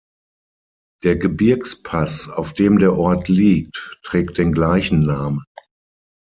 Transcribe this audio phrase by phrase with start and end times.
[1.03, 5.43] Der Gebirgspass, auf dem der Ort liegt, trägt den gleichen Namen.